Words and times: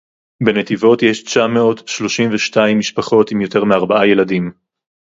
בנתיבות 0.45 1.01
יש 1.03 1.23
תשע 1.23 1.47
מאות 1.47 1.87
שלושים 1.87 2.29
ושתיים 2.33 2.79
משפחות 2.79 3.31
עם 3.31 3.41
יותר 3.41 3.63
מארבעה 3.63 4.07
ילדים 4.07 4.51